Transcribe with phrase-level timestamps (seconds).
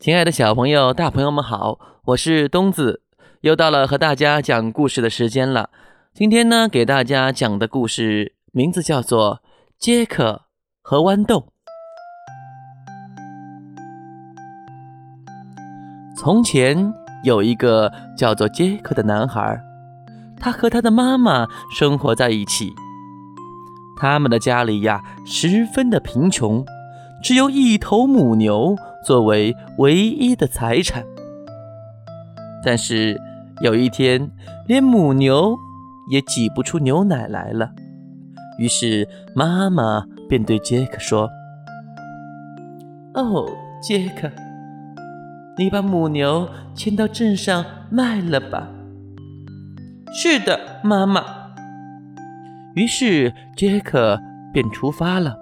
[0.00, 3.02] 亲爱的小朋友、大朋友们好，我是东子，
[3.42, 5.68] 又到了和大家讲故事的时间了。
[6.14, 9.36] 今天呢，给大家讲的故事名字叫做
[9.78, 10.46] 《杰克
[10.80, 11.36] 和豌豆》。
[16.16, 19.60] 从前有一个叫做杰克的男孩，
[20.38, 22.72] 他和他的妈妈生活在一起。
[24.00, 26.64] 他们的家里呀，十分的贫穷。
[27.22, 31.04] 只有一头母牛作为唯一的财产，
[32.64, 33.20] 但是
[33.62, 34.30] 有一天，
[34.66, 35.56] 连母牛
[36.10, 37.70] 也挤不出牛奶来了。
[38.58, 41.28] 于是妈妈便对杰克说
[43.14, 43.46] ：“哦，
[43.82, 44.30] 杰克，
[45.56, 48.68] 你把母牛牵到镇上卖了吧。
[50.12, 51.24] ”“是的，妈妈。”
[52.76, 54.18] 于是杰克
[54.52, 55.36] 便出发了。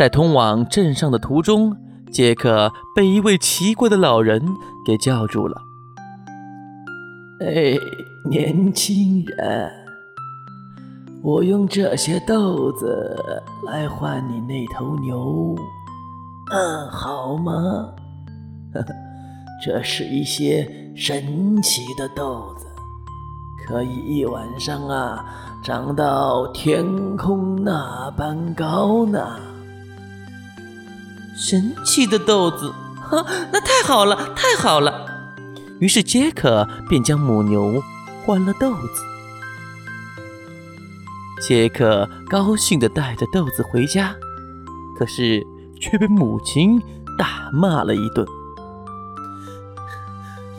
[0.00, 1.76] 在通往镇上的途中，
[2.10, 4.42] 杰克被一位奇怪的老人
[4.82, 5.60] 给叫住了。
[7.44, 7.76] “哎，
[8.30, 9.70] 年轻人，
[11.22, 13.14] 我用这些豆子
[13.66, 15.54] 来换你那头牛，
[16.50, 17.52] 嗯，好吗？
[18.72, 18.86] 呵呵，
[19.62, 22.64] 这是一些神奇的豆子，
[23.68, 25.22] 可以一晚上啊
[25.62, 29.38] 长到天空那般高呢。”
[31.40, 32.70] 神奇的豆子，
[33.00, 35.06] 哈， 那太好了，太好了！
[35.80, 37.82] 于是杰克便将母牛
[38.22, 38.88] 换了豆子。
[41.40, 44.14] 杰克高兴地带着豆子回家，
[44.98, 45.42] 可是
[45.80, 46.78] 却被母亲
[47.16, 48.26] 大骂了一顿。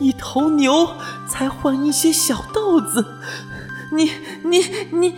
[0.00, 0.96] 一头牛
[1.28, 3.06] 才换一些小豆子，
[3.92, 4.10] 你
[4.42, 4.58] 你
[4.90, 5.14] 你！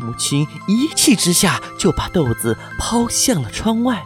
[0.00, 4.02] 母亲一气之下就把豆子抛向了窗外。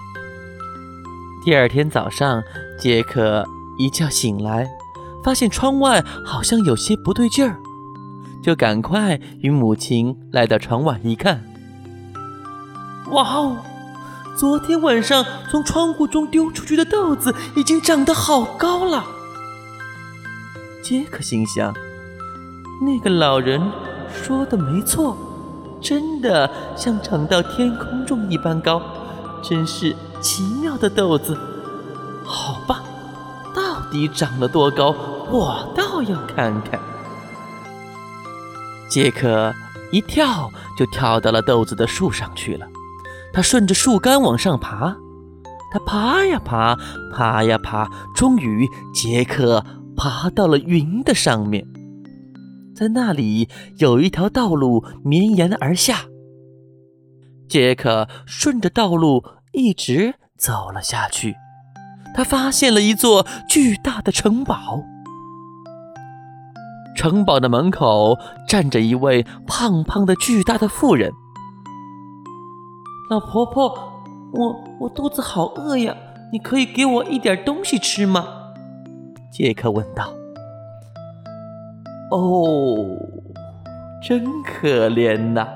[1.48, 2.42] 第二天早上，
[2.78, 3.42] 杰克
[3.78, 4.68] 一觉醒来，
[5.24, 7.56] 发现窗外好像有些不对劲儿，
[8.42, 11.42] 就赶快与母亲来到窗外一看。
[13.12, 13.56] 哇哦！
[14.36, 19.06] 昨天晚上从窗户中丢出去的豆子已经长得好高了。
[20.82, 21.72] 杰克心想：
[22.82, 23.58] 那个老人
[24.12, 25.16] 说的没错，
[25.80, 28.82] 真的像长到天空中一般高，
[29.42, 29.94] 真是。
[30.20, 31.38] 奇妙的豆子，
[32.24, 32.82] 好吧，
[33.54, 34.92] 到底长了多高？
[35.30, 36.80] 我倒要看看。
[38.90, 39.54] 杰克
[39.92, 42.66] 一跳就跳到了豆子的树上去了。
[43.32, 44.96] 他顺着树干往上爬，
[45.72, 46.76] 他爬呀爬，
[47.14, 49.64] 爬呀爬，终于杰克
[49.96, 51.64] 爬到了云的上面。
[52.74, 56.06] 在那里有一条道路绵延而下。
[57.48, 59.24] 杰克顺着道路。
[59.52, 61.34] 一直走了下去，
[62.14, 64.84] 他发现了一座巨大的城堡。
[66.94, 68.16] 城堡的门口
[68.46, 71.10] 站着一位胖胖的、巨大的妇人。
[73.10, 73.68] 老婆婆，
[74.34, 75.96] 我我肚子好饿呀，
[76.30, 78.52] 你可以给我一点东西吃吗？
[79.32, 80.12] 杰克问道。
[82.12, 82.76] 哦，
[84.06, 85.48] 真可怜呐。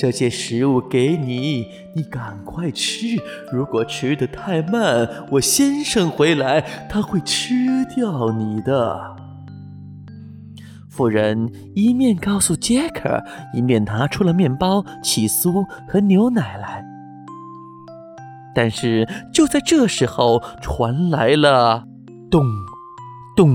[0.00, 3.18] 这些食物给你，你赶快吃。
[3.52, 9.14] 如果吃的太慢，我先生回来，他会吃掉你的。
[10.88, 13.22] 妇人一面告诉杰克，
[13.52, 16.82] 一面拿出了面包、起酥和牛奶来。
[18.54, 21.84] 但是就在这时候，传来了
[22.30, 22.42] 咚、
[23.36, 23.54] 咚、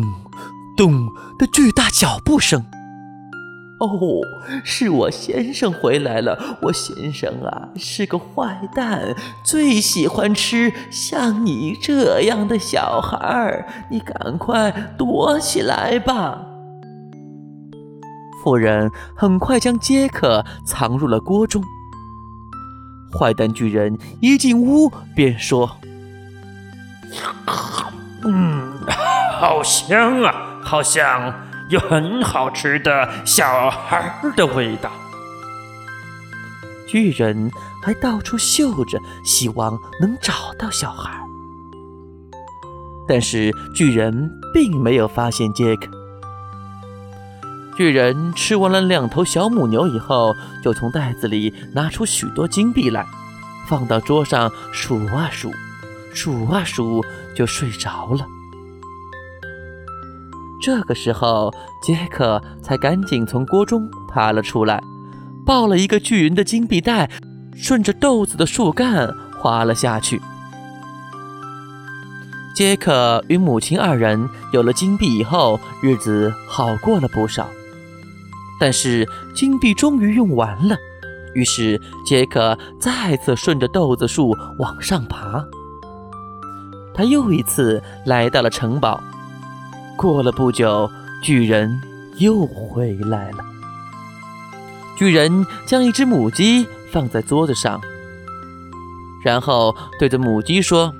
[0.78, 1.08] 咚
[1.40, 2.64] 的巨大脚步声。
[3.77, 4.22] 哦，
[4.63, 6.57] 是我先生回来了。
[6.62, 9.13] 我先生啊是个坏蛋，
[9.44, 13.68] 最喜欢吃像你这样的小孩儿。
[13.92, 16.39] 你赶快躲起来吧。
[18.44, 21.62] 妇人很快将杰克藏入了锅中。
[23.19, 25.77] 坏蛋巨人一进屋便说
[28.24, 28.74] ：“嗯，
[29.39, 30.33] 好香啊，
[30.63, 31.33] 好香。”
[31.70, 34.92] 有很好吃的小孩的味道。
[36.88, 37.52] 巨人
[37.84, 41.20] 还到处嗅着，希望能找到小孩。
[43.08, 45.88] 但是巨人并没有发现杰克。
[47.76, 50.34] 巨人吃完了两头小母牛以后，
[50.64, 53.06] 就从袋子里拿出许多金币来，
[53.68, 55.52] 放到桌上数啊数，
[56.14, 57.04] 数啊数，
[57.36, 58.26] 就睡着了。
[60.62, 64.81] 这个时候，杰克才赶紧从锅中爬了出来，
[65.46, 67.10] 抱了一个巨人的金币袋，
[67.56, 70.22] 顺着豆子的树干滑了下去。
[72.56, 77.48] 杰克与母亲二人有了金币以后，日子好过了不少。
[78.60, 79.06] 但是
[79.36, 80.78] 金币终于用完了，
[81.34, 85.46] 于是杰克再次顺着豆子树往上爬。
[86.94, 89.04] 他又一次来到了城堡。
[89.98, 90.90] 过了不久，
[91.22, 91.82] 巨人
[92.18, 93.38] 又回来了。
[94.98, 97.82] 巨人将一只母鸡放在桌子上，
[99.24, 100.94] 然后对着母鸡说：“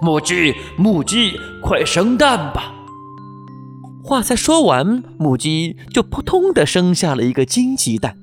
[0.00, 2.72] 母鸡，母鸡，快生蛋吧！”
[4.02, 8.16] 话才说完，母鸡就扑通地生下了一个金鸡蛋。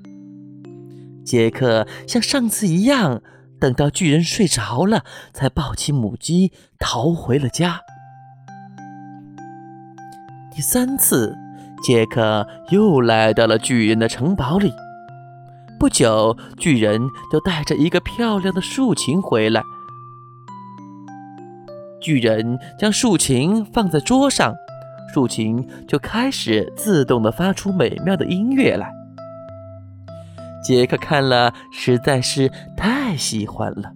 [1.26, 3.22] 杰克像上次一样，
[3.60, 5.04] 等到巨人睡着了，
[5.34, 7.82] 才抱起母鸡逃回了家。
[10.58, 11.38] 第三次，
[11.84, 14.74] 杰克又来到了巨人的城堡里。
[15.80, 17.00] 不久，巨人
[17.32, 19.62] 就带着一个漂亮的竖琴回来。
[22.02, 24.56] 巨人将竖琴放在桌上。
[25.14, 28.92] 竖琴就开始自动的发出美妙的音乐来。
[30.64, 33.92] 杰克看了实在是太喜欢了。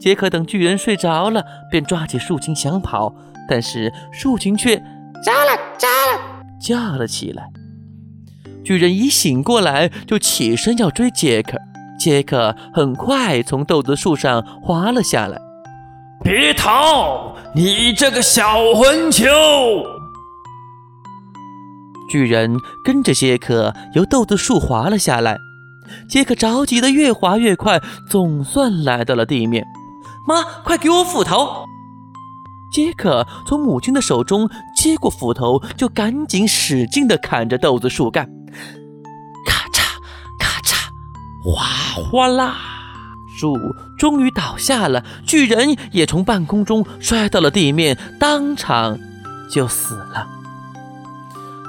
[0.00, 3.14] 杰克等巨人睡着了，便抓起竖琴想跑，
[3.48, 4.82] 但是竖琴却
[5.24, 6.20] 扎了扎了
[6.60, 7.44] 叫了起来。
[8.62, 11.58] 巨人一醒过来，就起身要追杰克。
[11.98, 15.38] 杰克很快从豆子树上滑了下来。
[16.22, 17.34] 别逃！
[17.54, 19.26] 你这个小混球！
[22.10, 25.38] 巨人跟着杰克由豆子树滑了下来。
[26.08, 29.64] 杰克着急的越滑越快，总算来到了地面。
[30.26, 31.66] 妈，快给我斧头！
[32.74, 38.28] 杰克从母亲的手中接过斧头，就赶紧使劲的砍着豆子树干。
[39.46, 39.84] 咔嚓
[40.40, 40.88] 咔嚓，
[41.44, 41.62] 哗
[42.02, 42.56] 哗啦！
[43.38, 43.56] 树
[43.96, 48.98] 终于倒下了，巨人也从半空中摔到了地面，当场
[49.48, 50.26] 就死了。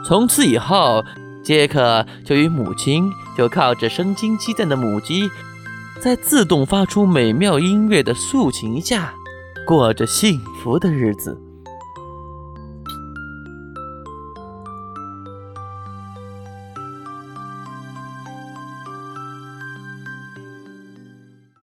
[0.08, 1.06] 从此以后，
[1.44, 5.30] 杰克就与母亲就靠着生金鸡蛋的母鸡，
[6.02, 9.14] 在自动发出美妙音乐的竖琴下，
[9.66, 11.45] 过着幸福的日子。